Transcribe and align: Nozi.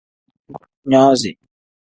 Nozi. 0.91 1.31